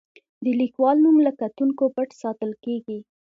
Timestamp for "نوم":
1.03-1.17